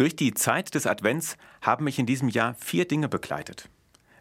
Durch 0.00 0.16
die 0.16 0.32
Zeit 0.32 0.74
des 0.74 0.86
Advents 0.86 1.36
haben 1.60 1.84
mich 1.84 1.98
in 1.98 2.06
diesem 2.06 2.30
Jahr 2.30 2.54
vier 2.54 2.88
Dinge 2.88 3.06
begleitet. 3.06 3.68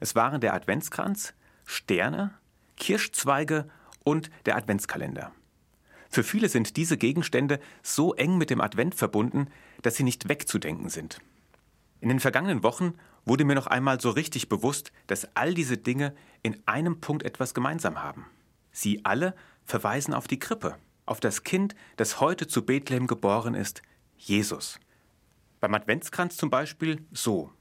Es 0.01 0.13
waren 0.13 0.41
der 0.41 0.53
Adventskranz, 0.53 1.33
Sterne, 1.65 2.33
Kirschzweige 2.75 3.69
und 4.03 4.29
der 4.45 4.57
Adventskalender. 4.57 5.31
Für 6.09 6.25
viele 6.25 6.49
sind 6.49 6.75
diese 6.75 6.97
Gegenstände 6.97 7.61
so 7.81 8.13
eng 8.13 8.37
mit 8.37 8.49
dem 8.49 8.59
Advent 8.59 8.93
verbunden, 8.93 9.47
dass 9.81 9.95
sie 9.95 10.03
nicht 10.03 10.27
wegzudenken 10.27 10.89
sind. 10.89 11.21
In 12.01 12.09
den 12.09 12.19
vergangenen 12.19 12.61
Wochen 12.61 12.95
wurde 13.23 13.45
mir 13.45 13.55
noch 13.55 13.67
einmal 13.67 14.01
so 14.01 14.09
richtig 14.09 14.49
bewusst, 14.49 14.91
dass 15.07 15.33
all 15.37 15.53
diese 15.53 15.77
Dinge 15.77 16.13
in 16.43 16.61
einem 16.65 16.99
Punkt 16.99 17.23
etwas 17.23 17.53
gemeinsam 17.53 18.03
haben. 18.03 18.25
Sie 18.73 19.05
alle 19.05 19.33
verweisen 19.63 20.13
auf 20.13 20.27
die 20.27 20.39
Krippe, 20.39 20.75
auf 21.05 21.21
das 21.21 21.45
Kind, 21.45 21.73
das 21.95 22.19
heute 22.19 22.47
zu 22.47 22.65
Bethlehem 22.65 23.07
geboren 23.07 23.53
ist, 23.53 23.81
Jesus. 24.17 24.77
Beim 25.59 25.73
Adventskranz 25.73 26.37
zum 26.37 26.49
Beispiel 26.49 27.05
so. 27.11 27.51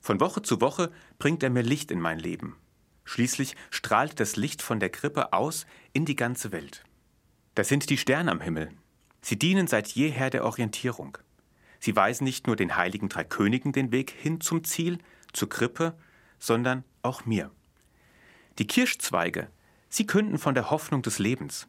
Von 0.00 0.20
Woche 0.20 0.42
zu 0.42 0.60
Woche 0.60 0.90
bringt 1.18 1.42
er 1.42 1.50
mir 1.50 1.62
Licht 1.62 1.90
in 1.90 2.00
mein 2.00 2.18
Leben. 2.18 2.56
Schließlich 3.04 3.56
strahlt 3.70 4.18
das 4.20 4.36
Licht 4.36 4.62
von 4.62 4.80
der 4.80 4.90
Krippe 4.90 5.32
aus 5.32 5.66
in 5.92 6.04
die 6.04 6.16
ganze 6.16 6.52
Welt. 6.52 6.84
Das 7.54 7.68
sind 7.68 7.88
die 7.90 7.98
Sterne 7.98 8.30
am 8.30 8.40
Himmel. 8.40 8.70
Sie 9.22 9.38
dienen 9.38 9.66
seit 9.66 9.88
jeher 9.88 10.30
der 10.30 10.44
Orientierung. 10.44 11.18
Sie 11.78 11.94
weisen 11.94 12.24
nicht 12.24 12.46
nur 12.46 12.56
den 12.56 12.76
heiligen 12.76 13.08
drei 13.08 13.24
Königen 13.24 13.72
den 13.72 13.92
Weg 13.92 14.10
hin 14.10 14.40
zum 14.40 14.64
Ziel, 14.64 14.98
zur 15.32 15.48
Krippe, 15.48 15.96
sondern 16.38 16.84
auch 17.02 17.26
mir. 17.26 17.50
Die 18.58 18.66
Kirschzweige, 18.66 19.48
sie 19.88 20.06
künden 20.06 20.38
von 20.38 20.54
der 20.54 20.70
Hoffnung 20.70 21.02
des 21.02 21.18
Lebens. 21.18 21.68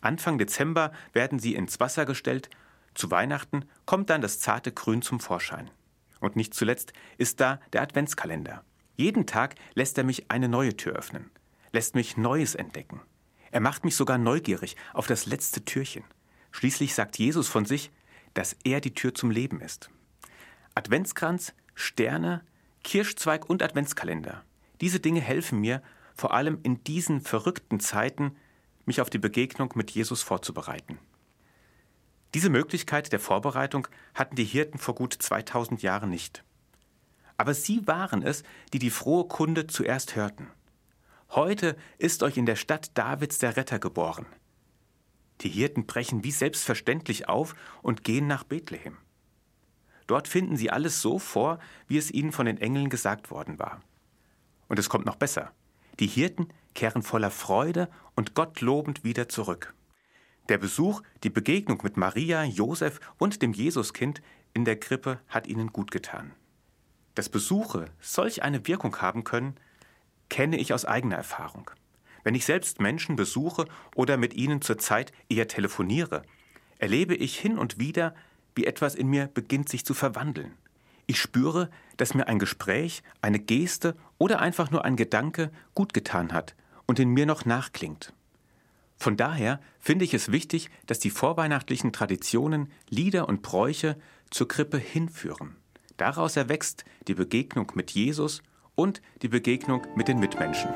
Anfang 0.00 0.38
Dezember 0.38 0.92
werden 1.12 1.38
sie 1.38 1.54
ins 1.54 1.80
Wasser 1.80 2.04
gestellt, 2.04 2.48
zu 2.94 3.10
Weihnachten 3.10 3.64
kommt 3.86 4.10
dann 4.10 4.20
das 4.20 4.40
zarte 4.40 4.72
Grün 4.72 5.02
zum 5.02 5.20
Vorschein. 5.20 5.70
Und 6.20 6.36
nicht 6.36 6.54
zuletzt 6.54 6.92
ist 7.18 7.40
da 7.40 7.60
der 7.72 7.82
Adventskalender. 7.82 8.64
Jeden 8.96 9.26
Tag 9.26 9.54
lässt 9.74 9.98
er 9.98 10.04
mich 10.04 10.30
eine 10.30 10.48
neue 10.48 10.76
Tür 10.76 10.92
öffnen, 10.92 11.30
lässt 11.72 11.94
mich 11.94 12.16
Neues 12.16 12.54
entdecken. 12.54 13.00
Er 13.50 13.60
macht 13.60 13.84
mich 13.84 13.96
sogar 13.96 14.18
neugierig 14.18 14.76
auf 14.92 15.06
das 15.06 15.26
letzte 15.26 15.64
Türchen. 15.64 16.04
Schließlich 16.52 16.94
sagt 16.94 17.18
Jesus 17.18 17.48
von 17.48 17.64
sich, 17.64 17.90
dass 18.34 18.56
er 18.64 18.80
die 18.80 18.94
Tür 18.94 19.14
zum 19.14 19.30
Leben 19.30 19.60
ist. 19.60 19.90
Adventskranz, 20.74 21.54
Sterne, 21.74 22.42
Kirschzweig 22.84 23.48
und 23.48 23.62
Adventskalender. 23.62 24.42
Diese 24.80 25.00
Dinge 25.00 25.20
helfen 25.20 25.60
mir, 25.60 25.82
vor 26.14 26.34
allem 26.34 26.58
in 26.62 26.82
diesen 26.84 27.20
verrückten 27.20 27.80
Zeiten, 27.80 28.36
mich 28.84 29.00
auf 29.00 29.10
die 29.10 29.18
Begegnung 29.18 29.72
mit 29.74 29.90
Jesus 29.90 30.22
vorzubereiten. 30.22 30.98
Diese 32.34 32.48
Möglichkeit 32.48 33.12
der 33.12 33.20
Vorbereitung 33.20 33.88
hatten 34.14 34.36
die 34.36 34.44
Hirten 34.44 34.78
vor 34.78 34.94
gut 34.94 35.14
2000 35.14 35.82
Jahren 35.82 36.08
nicht. 36.08 36.44
Aber 37.36 37.54
sie 37.54 37.86
waren 37.86 38.22
es, 38.22 38.42
die 38.72 38.78
die 38.78 38.90
frohe 38.90 39.26
Kunde 39.26 39.66
zuerst 39.66 40.16
hörten. 40.16 40.48
Heute 41.30 41.76
ist 41.98 42.22
euch 42.22 42.36
in 42.36 42.46
der 42.46 42.56
Stadt 42.56 42.96
Davids 42.96 43.38
der 43.38 43.56
Retter 43.56 43.78
geboren. 43.78 44.26
Die 45.42 45.48
Hirten 45.48 45.86
brechen 45.86 46.24
wie 46.24 46.30
selbstverständlich 46.30 47.28
auf 47.28 47.54
und 47.82 48.04
gehen 48.04 48.26
nach 48.26 48.44
Bethlehem. 48.44 48.96
Dort 50.06 50.28
finden 50.28 50.56
sie 50.56 50.70
alles 50.70 51.00
so 51.02 51.18
vor, 51.18 51.58
wie 51.88 51.98
es 51.98 52.10
ihnen 52.10 52.32
von 52.32 52.46
den 52.46 52.58
Engeln 52.58 52.90
gesagt 52.90 53.30
worden 53.30 53.58
war. 53.58 53.80
Und 54.68 54.78
es 54.78 54.88
kommt 54.88 55.06
noch 55.06 55.16
besser. 55.16 55.52
Die 56.00 56.06
Hirten 56.06 56.48
kehren 56.74 57.02
voller 57.02 57.30
Freude 57.30 57.88
und 58.14 58.34
Gott 58.34 58.60
lobend 58.60 59.04
wieder 59.04 59.28
zurück. 59.28 59.74
Der 60.48 60.58
Besuch, 60.58 61.02
die 61.22 61.30
Begegnung 61.30 61.80
mit 61.82 61.96
Maria, 61.96 62.44
Josef 62.44 63.00
und 63.18 63.42
dem 63.42 63.52
Jesuskind 63.52 64.22
in 64.54 64.64
der 64.64 64.78
Krippe 64.78 65.20
hat 65.28 65.46
ihnen 65.46 65.68
gut 65.68 65.90
getan. 65.90 66.32
Dass 67.14 67.28
Besuche 67.28 67.86
solch 68.00 68.42
eine 68.42 68.66
Wirkung 68.66 68.96
haben 69.00 69.24
können, 69.24 69.56
kenne 70.28 70.58
ich 70.58 70.72
aus 70.72 70.84
eigener 70.84 71.16
Erfahrung. 71.16 71.70
Wenn 72.24 72.34
ich 72.34 72.44
selbst 72.44 72.80
Menschen 72.80 73.16
besuche 73.16 73.66
oder 73.94 74.16
mit 74.16 74.34
ihnen 74.34 74.62
zur 74.62 74.78
Zeit 74.78 75.12
eher 75.28 75.48
telefoniere, 75.48 76.22
erlebe 76.78 77.14
ich 77.14 77.38
hin 77.38 77.58
und 77.58 77.78
wieder, 77.78 78.14
wie 78.54 78.66
etwas 78.66 78.94
in 78.94 79.08
mir 79.08 79.28
beginnt 79.28 79.68
sich 79.68 79.84
zu 79.84 79.94
verwandeln. 79.94 80.52
Ich 81.06 81.20
spüre, 81.20 81.70
dass 81.96 82.14
mir 82.14 82.28
ein 82.28 82.38
Gespräch, 82.38 83.02
eine 83.20 83.38
Geste 83.38 83.96
oder 84.18 84.40
einfach 84.40 84.70
nur 84.70 84.84
ein 84.84 84.96
Gedanke 84.96 85.50
gut 85.74 85.92
getan 85.92 86.32
hat 86.32 86.54
und 86.86 86.98
in 86.98 87.10
mir 87.10 87.26
noch 87.26 87.44
nachklingt. 87.44 88.12
Von 89.02 89.16
daher 89.16 89.58
finde 89.80 90.04
ich 90.04 90.14
es 90.14 90.30
wichtig, 90.30 90.70
dass 90.86 91.00
die 91.00 91.10
vorweihnachtlichen 91.10 91.92
Traditionen, 91.92 92.70
Lieder 92.88 93.28
und 93.28 93.42
Bräuche 93.42 93.96
zur 94.30 94.46
Krippe 94.46 94.78
hinführen. 94.78 95.56
Daraus 95.96 96.36
erwächst 96.36 96.84
die 97.08 97.14
Begegnung 97.14 97.72
mit 97.74 97.90
Jesus 97.90 98.44
und 98.76 99.02
die 99.22 99.28
Begegnung 99.28 99.84
mit 99.96 100.06
den 100.06 100.20
Mitmenschen. 100.20 100.70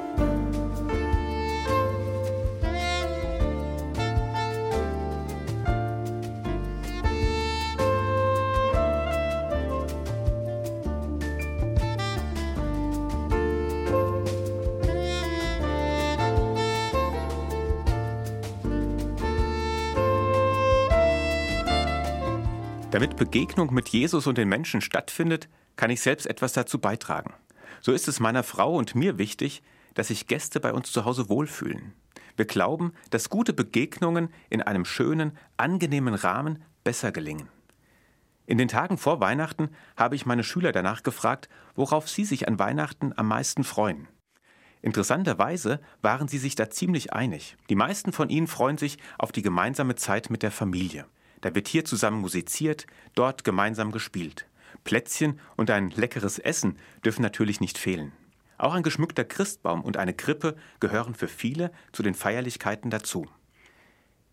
Damit 22.97 23.17
Begegnung 23.17 23.75
mit 23.75 23.91
Jesus 23.91 24.27
und 24.27 24.39
den 24.39 24.49
Menschen 24.49 24.81
stattfindet, 24.81 25.51
kann 25.77 25.91
ich 25.91 26.01
selbst 26.01 26.27
etwas 26.27 26.55
dazu 26.55 26.79
beitragen. 26.79 27.35
So 27.83 27.93
ist 27.93 28.09
es 28.09 28.21
meiner 28.21 28.43
Frau 28.43 28.75
und 28.75 28.95
mir 28.95 29.19
wichtig, 29.19 29.63
dass 29.93 30.09
sich 30.09 30.29
Gäste 30.29 30.61
bei 30.61 30.73
uns 30.73 30.91
zu 30.93 31.05
Hause 31.05 31.29
wohlfühlen. 31.29 31.93
Wir 32.37 32.47
glauben, 32.47 32.95
dass 33.11 33.29
gute 33.29 33.53
Begegnungen 33.53 34.31
in 34.49 34.63
einem 34.63 34.87
schönen, 34.87 35.37
angenehmen 35.59 36.15
Rahmen 36.15 36.65
besser 36.85 37.13
gelingen. 37.13 37.51
In 38.47 38.57
den 38.57 38.69
Tagen 38.69 38.97
vor 38.97 39.21
Weihnachten 39.21 39.69
habe 39.95 40.17
ich 40.17 40.25
meine 40.25 40.43
Schüler 40.43 40.73
danach 40.73 41.03
gefragt, 41.03 41.51
worauf 41.75 42.09
sie 42.09 42.25
sich 42.25 42.49
an 42.49 42.59
Weihnachten 42.59 43.13
am 43.15 43.29
meisten 43.29 43.63
freuen. 43.63 44.09
Interessanterweise 44.81 45.83
waren 46.01 46.29
sie 46.29 46.39
sich 46.39 46.55
da 46.55 46.71
ziemlich 46.71 47.13
einig. 47.13 47.59
Die 47.69 47.75
meisten 47.75 48.15
von 48.15 48.31
ihnen 48.31 48.47
freuen 48.47 48.79
sich 48.79 48.97
auf 49.19 49.33
die 49.33 49.43
gemeinsame 49.43 49.97
Zeit 49.97 50.31
mit 50.31 50.43
der 50.43 50.51
Familie. 50.51 51.05
Da 51.41 51.55
wird 51.55 51.69
hier 51.69 51.85
zusammen 51.85 52.21
musiziert, 52.21 52.87
dort 53.15 53.45
gemeinsam 53.45 53.93
gespielt. 53.93 54.47
Plätzchen 54.85 55.41
und 55.57 55.71
ein 55.71 55.91
leckeres 55.91 56.39
Essen 56.39 56.79
dürfen 57.05 57.23
natürlich 57.23 57.61
nicht 57.61 57.79
fehlen. 57.79 58.13
Auch 58.59 58.75
ein 58.75 58.83
geschmückter 58.83 59.25
Christbaum 59.25 59.83
und 59.83 59.97
eine 59.97 60.15
Krippe 60.15 60.57
gehören 60.81 61.15
für 61.15 61.29
viele 61.29 61.73
zu 61.93 62.03
den 62.03 62.15
Feierlichkeiten 62.15 62.91
dazu. 62.91 63.27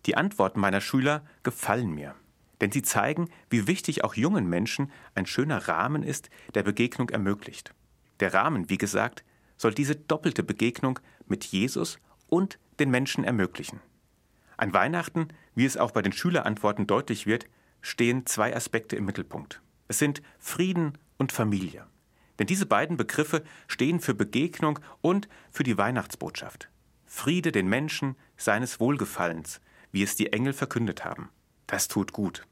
Die 0.05 0.15
Antworten 0.15 0.59
meiner 0.59 0.81
Schüler 0.81 1.25
gefallen 1.43 1.93
mir, 1.93 2.15
denn 2.61 2.71
sie 2.71 2.81
zeigen, 2.81 3.29
wie 3.49 3.67
wichtig 3.67 4.03
auch 4.03 4.15
jungen 4.15 4.47
Menschen 4.47 4.91
ein 5.15 5.25
schöner 5.25 5.67
Rahmen 5.67 6.03
ist, 6.03 6.29
der 6.55 6.63
Begegnung 6.63 7.09
ermöglicht. 7.09 7.73
Der 8.19 8.33
Rahmen, 8.33 8.69
wie 8.69 8.77
gesagt, 8.77 9.23
soll 9.57 9.73
diese 9.73 9.95
doppelte 9.95 10.43
Begegnung 10.43 10.99
mit 11.25 11.45
Jesus 11.45 11.99
und 12.27 12.59
den 12.79 12.89
Menschen 12.89 13.23
ermöglichen. 13.23 13.79
An 14.57 14.73
Weihnachten, 14.73 15.29
wie 15.55 15.65
es 15.65 15.77
auch 15.77 15.91
bei 15.91 16.01
den 16.01 16.13
Schülerantworten 16.13 16.87
deutlich 16.87 17.25
wird, 17.25 17.45
stehen 17.81 18.25
zwei 18.25 18.55
Aspekte 18.55 18.95
im 18.95 19.05
Mittelpunkt. 19.05 19.61
Es 19.87 19.99
sind 19.99 20.21
Frieden 20.39 20.97
und 21.17 21.31
Familie. 21.31 21.85
Denn 22.39 22.47
diese 22.47 22.65
beiden 22.65 22.97
Begriffe 22.97 23.43
stehen 23.67 23.99
für 23.99 24.15
Begegnung 24.15 24.79
und 25.01 25.27
für 25.51 25.63
die 25.63 25.77
Weihnachtsbotschaft. 25.77 26.69
Friede 27.05 27.51
den 27.51 27.67
Menschen 27.67 28.15
seines 28.37 28.79
Wohlgefallens, 28.79 29.61
wie 29.91 30.01
es 30.01 30.15
die 30.15 30.33
Engel 30.33 30.53
verkündet 30.53 31.05
haben. 31.05 31.29
Das 31.67 31.87
tut 31.87 32.11
gut. 32.11 32.47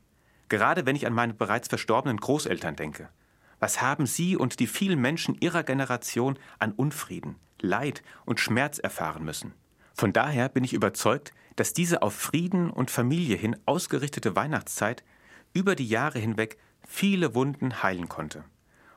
Gerade 0.50 0.86
wenn 0.86 0.96
ich 0.96 1.08
an 1.08 1.14
meine 1.14 1.34
bereits 1.34 1.68
verstorbenen 1.68 2.18
Großeltern 2.18 2.76
denke. 2.76 3.10
Was 3.60 3.82
haben 3.82 4.06
sie 4.06 4.36
und 4.36 4.60
die 4.60 4.68
vielen 4.68 5.00
Menschen 5.00 5.36
ihrer 5.40 5.64
Generation 5.64 6.38
an 6.60 6.74
Unfrieden, 6.74 7.36
Leid 7.60 8.04
und 8.26 8.40
Schmerz 8.40 8.78
erfahren 8.80 9.24
müssen? 9.24 9.54
Von 9.94 10.14
daher 10.14 10.50
bin 10.50 10.64
ich 10.64 10.74
überzeugt, 10.74 11.34
dass 11.56 11.74
diese 11.74 12.02
auf 12.02 12.14
Frieden 12.14 12.70
und 12.70 12.92
Familie 12.92 13.36
hin 13.36 13.56
ausgerichtete 13.66 14.36
Weihnachtszeit 14.36 15.04
über 15.54 15.76
die 15.76 15.88
Jahre 15.88 16.20
hinweg 16.20 16.58
viele 16.88 17.36
Wunden 17.36 17.84
heilen 17.84 18.10
konnte. 18.10 18.44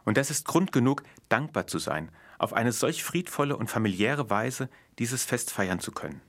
Und 0.05 0.17
das 0.17 0.31
ist 0.31 0.47
Grund 0.47 0.73
genug, 0.73 1.03
dankbar 1.29 1.67
zu 1.67 1.79
sein, 1.79 2.11
auf 2.39 2.53
eine 2.53 2.73
solch 2.73 3.03
friedvolle 3.03 3.57
und 3.57 3.71
familiäre 3.71 4.31
Weise 4.31 4.69
dieses 4.99 5.25
Fest 5.25 5.51
feiern 5.51 5.81
zu 5.81 5.93
können. 5.93 6.21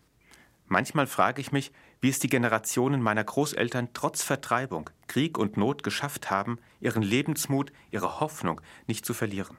Manchmal 0.68 1.08
frage 1.08 1.42
ich 1.42 1.52
mich, 1.52 1.72
wie 2.02 2.10
es 2.10 2.20
die 2.20 2.30
Generationen 2.30 3.02
meiner 3.02 3.24
Großeltern 3.24 3.90
trotz 3.94 4.24
Vertreibung, 4.24 4.90
Krieg 5.08 5.38
und 5.38 5.58
Not 5.58 5.84
geschafft 5.84 6.32
haben, 6.32 6.60
ihren 6.80 7.04
Lebensmut, 7.04 7.72
ihre 7.92 8.20
Hoffnung 8.20 8.62
nicht 8.88 9.06
zu 9.06 9.14
verlieren. 9.14 9.58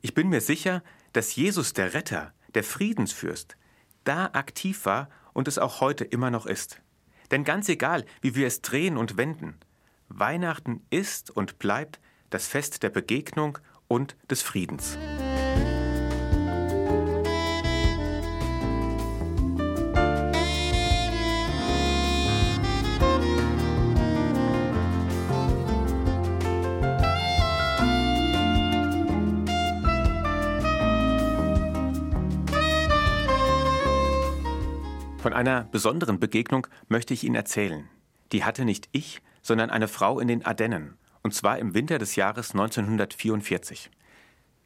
Ich 0.00 0.14
bin 0.14 0.28
mir 0.28 0.40
sicher, 0.40 0.82
dass 1.12 1.34
Jesus 1.34 1.72
der 1.72 1.94
Retter, 1.94 2.32
der 2.54 2.62
Friedensfürst, 2.62 3.56
da 4.04 4.26
aktiv 4.26 4.86
war 4.86 5.08
und 5.32 5.48
es 5.48 5.58
auch 5.58 5.80
heute 5.80 6.04
immer 6.04 6.30
noch 6.30 6.46
ist. 6.46 6.80
Denn 7.30 7.44
ganz 7.44 7.68
egal, 7.68 8.04
wie 8.20 8.34
wir 8.34 8.46
es 8.46 8.62
drehen 8.62 8.96
und 8.96 9.16
wenden, 9.16 9.58
Weihnachten 10.08 10.82
ist 10.90 11.30
und 11.30 11.58
bleibt 11.58 12.00
das 12.30 12.46
Fest 12.46 12.82
der 12.82 12.90
Begegnung 12.90 13.58
und 13.88 14.16
des 14.30 14.42
Friedens. 14.42 14.96
Von 35.28 35.36
einer 35.36 35.64
besonderen 35.64 36.18
Begegnung 36.18 36.68
möchte 36.88 37.12
ich 37.12 37.22
Ihnen 37.22 37.34
erzählen. 37.34 37.86
Die 38.32 38.44
hatte 38.44 38.64
nicht 38.64 38.88
ich, 38.92 39.20
sondern 39.42 39.68
eine 39.68 39.86
Frau 39.86 40.20
in 40.20 40.26
den 40.26 40.42
Ardennen, 40.42 40.96
und 41.22 41.34
zwar 41.34 41.58
im 41.58 41.74
Winter 41.74 41.98
des 41.98 42.16
Jahres 42.16 42.52
1944. 42.52 43.90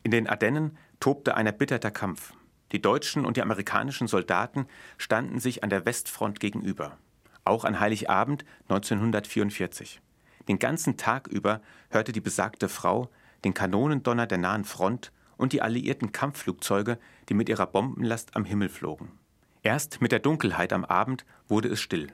In 0.05 0.12
den 0.12 0.29
Ardennen 0.29 0.79
tobte 1.00 1.35
ein 1.35 1.47
erbitterter 1.47 1.91
Kampf. 1.91 2.32
Die 2.70 2.81
deutschen 2.81 3.25
und 3.25 3.37
die 3.37 3.43
amerikanischen 3.43 4.06
Soldaten 4.06 4.69
standen 4.99 5.41
sich 5.41 5.64
an 5.64 5.70
der 5.70 5.85
Westfront 5.85 6.38
gegenüber. 6.38 6.97
Auch 7.44 7.65
an 7.65 7.81
Heiligabend 7.81 8.44
1944. 8.69 10.00
Den 10.47 10.61
ganzen 10.61 10.97
Tag 10.97 11.26
über 11.26 11.61
hörte 11.91 12.12
die 12.12 12.20
besagte 12.20 12.69
Frau 12.69 13.11
den 13.43 13.53
Kanonendonner 13.53 14.29
der 14.29 14.38
nahen 14.38 14.65
Front 14.65 15.11
und 15.37 15.53
die 15.53 15.61
alliierten 15.61 16.12
Kampfflugzeuge, 16.12 17.00
die 17.29 17.35
mit 17.35 17.49
ihrer 17.49 17.67
Bombenlast 17.67 18.37
am 18.37 18.44
Himmel 18.44 18.69
flogen. 18.69 19.19
Erst 19.62 20.00
mit 20.00 20.11
der 20.11 20.19
Dunkelheit 20.19 20.73
am 20.73 20.85
Abend 20.85 21.25
wurde 21.47 21.69
es 21.69 21.81
still. 21.81 22.12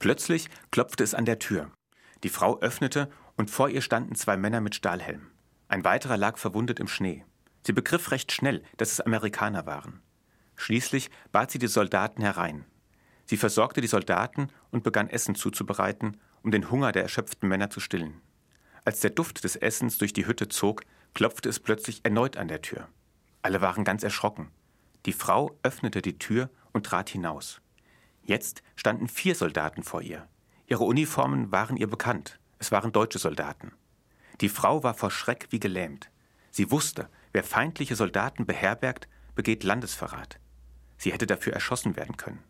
Plötzlich 0.00 0.48
klopfte 0.70 1.04
es 1.04 1.14
an 1.14 1.24
der 1.24 1.38
Tür. 1.38 1.70
Die 2.24 2.28
Frau 2.28 2.58
öffnete 2.60 3.08
und 3.36 3.50
vor 3.50 3.68
ihr 3.68 3.80
standen 3.80 4.16
zwei 4.16 4.36
Männer 4.36 4.60
mit 4.60 4.74
Stahlhelm. 4.74 5.30
Ein 5.68 5.84
weiterer 5.84 6.16
lag 6.16 6.36
verwundet 6.36 6.80
im 6.80 6.88
Schnee. 6.88 7.24
Sie 7.64 7.72
begriff 7.72 8.10
recht 8.10 8.32
schnell, 8.32 8.62
dass 8.76 8.90
es 8.90 9.00
Amerikaner 9.00 9.66
waren. 9.66 10.00
Schließlich 10.56 11.10
bat 11.30 11.50
sie 11.50 11.58
die 11.58 11.68
Soldaten 11.68 12.22
herein. 12.22 12.64
Sie 13.24 13.36
versorgte 13.36 13.80
die 13.80 13.86
Soldaten 13.86 14.48
und 14.70 14.82
begann 14.82 15.08
Essen 15.08 15.36
zuzubereiten, 15.36 16.16
um 16.42 16.50
den 16.50 16.70
Hunger 16.70 16.90
der 16.90 17.02
erschöpften 17.02 17.48
Männer 17.48 17.70
zu 17.70 17.78
stillen. 17.78 18.20
Als 18.84 19.00
der 19.00 19.10
Duft 19.10 19.44
des 19.44 19.54
Essens 19.56 19.98
durch 19.98 20.12
die 20.12 20.26
Hütte 20.26 20.48
zog, 20.48 20.82
klopfte 21.14 21.48
es 21.48 21.60
plötzlich 21.60 22.00
erneut 22.04 22.36
an 22.36 22.48
der 22.48 22.62
Tür. 22.62 22.88
Alle 23.42 23.60
waren 23.60 23.84
ganz 23.84 24.02
erschrocken. 24.02 24.50
Die 25.06 25.12
Frau 25.12 25.56
öffnete 25.62 26.02
die 26.02 26.18
Tür 26.18 26.50
und 26.72 26.86
trat 26.86 27.10
hinaus. 27.10 27.60
Jetzt 28.22 28.62
standen 28.76 29.08
vier 29.08 29.34
Soldaten 29.34 29.82
vor 29.82 30.02
ihr. 30.02 30.28
Ihre 30.66 30.84
Uniformen 30.84 31.50
waren 31.50 31.76
ihr 31.76 31.88
bekannt. 31.88 32.38
Es 32.58 32.70
waren 32.70 32.92
deutsche 32.92 33.18
Soldaten. 33.18 33.72
Die 34.40 34.48
Frau 34.48 34.82
war 34.82 34.94
vor 34.94 35.10
Schreck 35.10 35.48
wie 35.50 35.60
gelähmt. 35.60 36.10
Sie 36.50 36.70
wusste, 36.70 37.08
wer 37.32 37.44
feindliche 37.44 37.96
Soldaten 37.96 38.46
beherbergt, 38.46 39.08
begeht 39.34 39.64
Landesverrat. 39.64 40.38
Sie 40.96 41.12
hätte 41.12 41.26
dafür 41.26 41.52
erschossen 41.52 41.96
werden 41.96 42.16
können. 42.16 42.42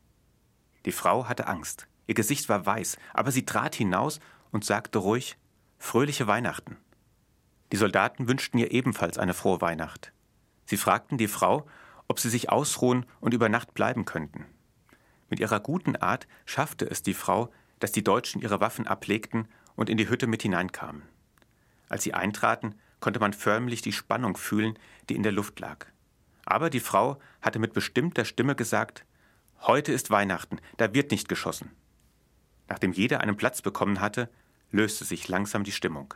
Die 0.85 0.93
Frau 0.93 1.29
hatte 1.29 1.47
Angst. 1.47 1.87
Ihr 2.07 2.15
Gesicht 2.15 2.49
war 2.49 2.67
weiß, 2.67 2.97
aber 3.15 3.31
sie 3.31 3.45
trat 3.45 3.75
hinaus 3.75 4.21
und 4.51 4.65
sagte 4.65 4.99
ruhig 4.99 5.37
Fröhliche 5.79 6.27
Weihnachten. 6.27 6.77
Die 7.73 7.77
Soldaten 7.77 8.29
wünschten 8.29 8.59
ihr 8.59 8.73
ebenfalls 8.73 9.17
eine 9.17 9.33
frohe 9.33 9.61
Weihnacht. 9.61 10.13
Sie 10.67 10.77
fragten 10.77 11.19
die 11.19 11.29
Frau, 11.29 11.67
ob 12.11 12.19
sie 12.19 12.29
sich 12.29 12.51
ausruhen 12.51 13.07
und 13.21 13.35
über 13.35 13.49
Nacht 13.49 13.73
bleiben 13.73 14.05
könnten. 14.05 14.45
Mit 15.29 15.39
ihrer 15.39 15.61
guten 15.61 15.95
Art 15.95 16.27
schaffte 16.45 16.91
es 16.91 17.05
die 17.05 17.15
Frau, 17.15 17.53
dass 17.79 17.93
die 17.93 18.03
Deutschen 18.03 18.43
ihre 18.43 18.61
Waffen 18.61 18.89
ablegten 18.89 19.47
und 19.77 19.89
in 19.89 19.97
die 19.97 20.09
Hütte 20.09 20.27
mit 20.27 20.43
hineinkamen. 20.43 21.03
Als 21.89 22.03
sie 22.03 22.13
eintraten, 22.13 22.75
konnte 22.99 23.21
man 23.21 23.33
förmlich 23.33 23.81
die 23.81 23.93
Spannung 23.93 24.37
fühlen, 24.37 24.77
die 25.09 25.15
in 25.15 25.23
der 25.23 25.31
Luft 25.31 25.61
lag. 25.61 25.87
Aber 26.45 26.69
die 26.69 26.81
Frau 26.81 27.21
hatte 27.43 27.61
mit 27.61 27.75
bestimmter 27.75 28.25
Stimme 28.25 28.57
gesagt 28.57 29.05
Heute 29.61 29.93
ist 29.93 30.11
Weihnachten, 30.11 30.59
da 30.79 30.93
wird 30.93 31.13
nicht 31.13 31.29
geschossen. 31.29 31.71
Nachdem 32.67 32.91
jeder 32.91 33.21
einen 33.21 33.37
Platz 33.37 33.63
bekommen 33.63 34.01
hatte, 34.01 34.29
löste 34.73 35.05
sich 35.05 35.29
langsam 35.29 35.63
die 35.63 35.71
Stimmung. 35.71 36.13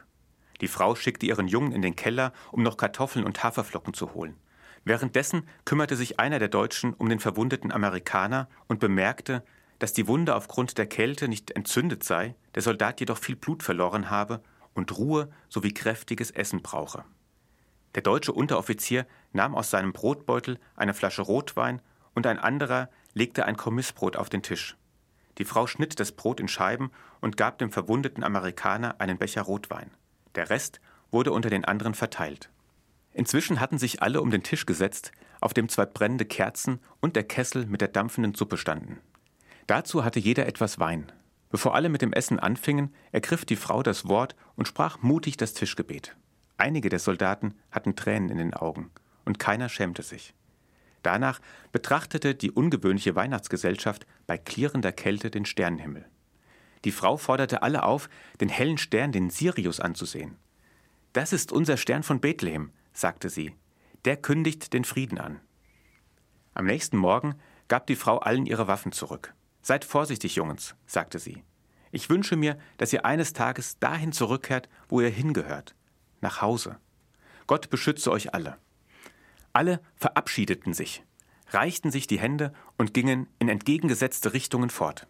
Die 0.61 0.67
Frau 0.67 0.97
schickte 0.97 1.27
ihren 1.27 1.47
Jungen 1.47 1.71
in 1.71 1.83
den 1.83 1.95
Keller, 1.95 2.33
um 2.51 2.65
noch 2.65 2.79
Kartoffeln 2.79 3.25
und 3.25 3.45
Haferflocken 3.45 3.95
zu 3.95 4.13
holen. 4.13 4.37
Währenddessen 4.85 5.49
kümmerte 5.65 5.97
sich 5.97 6.21
einer 6.21 6.39
der 6.39 6.49
Deutschen 6.49 6.93
um 6.95 7.09
den 7.09 7.21
verwundeten 7.21 7.73
Amerikaner 7.73 8.49
und 8.69 8.81
bemerkte, 8.81 9.43
dass 9.79 9.93
die 9.93 10.07
Wunde 10.07 10.35
aufgrund 10.35 10.79
der 10.79 10.87
Kälte 10.87 11.29
nicht 11.29 11.51
entzündet 11.51 12.05
sei, 12.05 12.35
der 12.55 12.63
Soldat 12.63 13.01
jedoch 13.01 13.19
viel 13.19 13.37
Blut 13.37 13.63
verloren 13.63 14.11
habe 14.11 14.43
und 14.75 14.97
Ruhe 14.97 15.31
sowie 15.49 15.73
kräftiges 15.73 16.31
Essen 16.31 16.63
brauche. 16.63 17.05
Der 17.95 18.03
deutsche 18.03 18.33
Unteroffizier 18.33 19.07
nahm 19.33 19.55
aus 19.55 19.71
seinem 19.71 19.93
Brotbeutel 19.93 20.59
eine 20.77 20.95
Flasche 20.95 21.23
Rotwein 21.23 21.81
und 22.15 22.27
ein 22.27 22.39
anderer 22.39 22.89
legte 23.15 23.47
ein 23.47 23.57
Kommissbrot 23.57 24.17
auf 24.17 24.29
den 24.29 24.43
Tisch. 24.43 24.77
Die 25.39 25.45
Frau 25.45 25.67
schnitt 25.67 25.99
das 25.99 26.13
Brot 26.13 26.41
in 26.41 26.49
Scheiben 26.49 26.91
und 27.21 27.37
gab 27.37 27.59
dem 27.59 27.73
verwundeten 27.73 28.23
Amerikaner 28.23 29.01
einen 29.01 29.19
Becher 29.19 29.43
Rotwein. 29.43 29.91
Der 30.35 30.51
Rest 30.51 30.81
wurde 31.11 31.33
unter 31.33 31.51
den 31.51 31.65
anderen 31.65 31.95
verteilt. 31.95 32.51
Inzwischen 33.15 33.61
hatten 33.61 33.79
sich 33.79 34.03
alle 34.03 34.21
um 34.21 34.31
den 34.31 34.43
Tisch 34.43 34.67
gesetzt, 34.67 35.13
auf 35.41 35.55
dem 35.55 35.69
zwei 35.69 35.87
brennende 35.87 36.25
Kerzen 36.25 36.81
und 37.01 37.17
der 37.17 37.23
Kessel 37.23 37.65
mit 37.67 37.81
der 37.81 37.89
dampfenden 37.89 38.35
Suppe 38.35 38.57
standen. 38.57 38.99
Dazu 39.67 40.05
hatte 40.05 40.21
jeder 40.21 40.47
etwas 40.47 40.79
Wein. 40.79 41.11
Bevor 41.49 41.75
alle 41.77 41.89
mit 41.89 42.03
dem 42.03 42.13
Essen 42.13 42.41
anfingen, 42.41 42.93
ergriff 43.13 43.45
die 43.45 43.57
Frau 43.57 43.83
das 43.85 44.09
Wort 44.09 44.35
und 44.57 44.67
sprach 44.67 45.01
mutig 45.01 45.37
das 45.37 45.55
Tischgebet. 45.55 46.17
Einige 46.59 46.89
der 46.89 46.99
Soldaten 46.99 47.55
hatten 47.71 47.95
Tränen 47.95 48.29
in 48.31 48.39
den 48.39 48.55
Augen, 48.55 48.91
und 49.25 49.39
keiner 49.39 49.69
schämte 49.69 50.03
sich. 50.03 50.35
Danach 51.03 51.41
betrachtete 51.71 52.35
die 52.35 52.51
ungewöhnliche 52.51 53.15
Weihnachtsgesellschaft 53.15 54.07
bei 54.27 54.39
klirrender 54.39 54.91
Kälte 54.91 55.31
den 55.31 55.45
Sternenhimmel. 55.45 56.07
Die 56.85 56.93
Frau 56.93 57.17
forderte 57.17 57.63
alle 57.63 57.85
auf, 57.85 58.09
den 58.41 58.49
hellen 58.49 58.79
Stern, 58.79 59.13
den 59.13 59.31
Sirius, 59.31 59.81
anzusehen. 59.81 60.37
Das 61.13 61.33
ist 61.33 61.53
unser 61.53 61.77
Stern 61.77 62.03
von 62.03 62.21
Bethlehem, 62.21 62.73
sagte 62.95 63.29
sie, 63.29 63.55
der 64.07 64.17
kündigt 64.17 64.73
den 64.73 64.85
Frieden 64.85 65.19
an. 65.19 65.41
Am 66.55 66.65
nächsten 66.67 66.97
Morgen 66.97 67.35
gab 67.69 67.87
die 67.87 67.97
Frau 67.97 68.19
allen 68.19 68.47
ihre 68.47 68.69
Waffen 68.69 68.93
zurück. 68.93 69.35
Seid 69.61 69.85
vorsichtig, 69.85 70.37
Jungens, 70.37 70.75
sagte 70.87 71.19
sie. 71.19 71.43
Ich 71.91 72.11
wünsche 72.11 72.37
mir, 72.37 72.59
dass 72.77 72.93
ihr 72.93 73.05
eines 73.05 73.33
Tages 73.33 73.79
dahin 73.79 74.13
zurückkehrt, 74.13 74.69
wo 74.89 75.01
ihr 75.01 75.09
hingehört, 75.09 75.75
nach 76.21 76.43
Hause. 76.43 76.79
Gott 77.47 77.71
beschütze 77.71 78.11
euch 78.11 78.35
alle. 78.35 78.59
Alle 79.53 79.81
verabschiedeten 79.97 80.75
sich, 80.75 81.05
reichten 81.51 81.91
sich 81.91 82.07
die 82.07 82.19
Hände 82.19 82.53
und 82.77 82.95
gingen 82.95 83.29
in 83.39 83.49
entgegengesetzte 83.49 84.33
Richtungen 84.33 84.71
fort. 84.71 85.07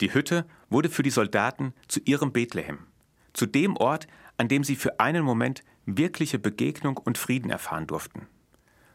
Die 0.00 0.12
Hütte 0.12 0.46
wurde 0.68 0.88
für 0.88 1.02
die 1.02 1.10
Soldaten 1.10 1.74
zu 1.86 2.00
ihrem 2.00 2.32
Bethlehem, 2.32 2.86
zu 3.32 3.46
dem 3.46 3.76
Ort, 3.76 4.06
an 4.36 4.48
dem 4.48 4.64
sie 4.64 4.76
für 4.76 4.98
einen 4.98 5.22
Moment 5.22 5.62
wirkliche 5.96 6.38
Begegnung 6.38 6.96
und 6.96 7.18
Frieden 7.18 7.50
erfahren 7.50 7.86
durften. 7.86 8.26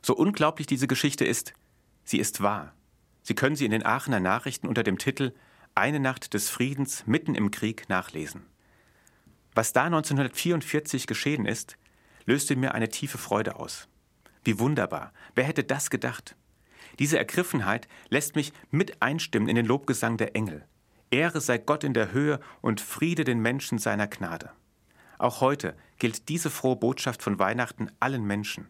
So 0.01 0.15
unglaublich 0.15 0.67
diese 0.67 0.87
Geschichte 0.87 1.25
ist, 1.25 1.53
sie 2.03 2.19
ist 2.19 2.41
wahr. 2.41 2.73
Sie 3.23 3.33
können 3.33 3.55
sie 3.55 3.65
in 3.65 3.71
den 3.71 3.85
Aachener 3.85 4.19
Nachrichten 4.19 4.67
unter 4.67 4.83
dem 4.83 4.97
Titel 4.97 5.33
Eine 5.73 5.99
Nacht 5.99 6.33
des 6.33 6.49
Friedens 6.49 7.07
mitten 7.07 7.33
im 7.33 7.49
Krieg 7.49 7.89
nachlesen. 7.89 8.45
Was 9.55 9.73
da 9.73 9.85
1944 9.85 11.07
geschehen 11.07 11.45
ist, 11.45 11.77
löste 12.25 12.55
mir 12.55 12.75
eine 12.75 12.89
tiefe 12.89 13.17
Freude 13.17 13.55
aus. 13.55 13.87
Wie 14.43 14.59
wunderbar, 14.59 15.11
wer 15.33 15.45
hätte 15.45 15.63
das 15.63 15.89
gedacht? 15.89 16.35
Diese 16.99 17.17
Ergriffenheit 17.17 17.87
lässt 18.09 18.35
mich 18.35 18.53
mit 18.69 19.01
einstimmen 19.01 19.49
in 19.49 19.55
den 19.55 19.65
Lobgesang 19.65 20.17
der 20.17 20.35
Engel. 20.35 20.65
Ehre 21.09 21.41
sei 21.41 21.57
Gott 21.57 21.83
in 21.83 21.93
der 21.93 22.11
Höhe 22.11 22.39
und 22.61 22.81
Friede 22.81 23.23
den 23.23 23.39
Menschen 23.39 23.79
seiner 23.79 24.07
Gnade. 24.07 24.51
Auch 25.17 25.41
heute 25.41 25.75
gilt 25.97 26.29
diese 26.29 26.49
frohe 26.49 26.75
Botschaft 26.75 27.21
von 27.23 27.39
Weihnachten 27.39 27.91
allen 27.99 28.25
Menschen, 28.25 28.67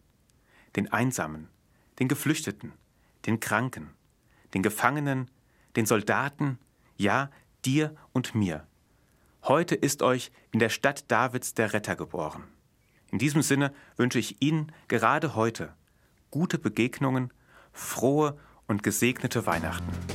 den 0.75 0.91
Einsamen, 0.91 1.49
den 1.99 2.07
Geflüchteten, 2.07 2.73
den 3.25 3.39
Kranken, 3.39 3.91
den 4.53 4.63
Gefangenen, 4.63 5.29
den 5.75 5.85
Soldaten, 5.85 6.59
ja, 6.97 7.29
dir 7.65 7.95
und 8.13 8.35
mir. 8.35 8.67
Heute 9.43 9.75
ist 9.75 10.01
euch 10.01 10.31
in 10.51 10.59
der 10.59 10.69
Stadt 10.69 11.11
Davids 11.11 11.53
der 11.53 11.73
Retter 11.73 11.95
geboren. 11.95 12.43
In 13.11 13.19
diesem 13.19 13.41
Sinne 13.41 13.73
wünsche 13.97 14.19
ich 14.19 14.41
Ihnen 14.41 14.71
gerade 14.87 15.35
heute 15.35 15.73
gute 16.31 16.57
Begegnungen, 16.57 17.31
frohe 17.71 18.37
und 18.67 18.83
gesegnete 18.83 19.45
Weihnachten. 19.45 20.14